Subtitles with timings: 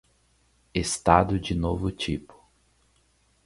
[0.73, 2.33] Estado de novo tipo